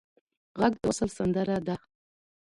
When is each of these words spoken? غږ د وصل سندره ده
غږ 0.59 0.73
د 0.79 0.81
وصل 0.89 1.09
سندره 1.17 1.57
ده 1.67 1.75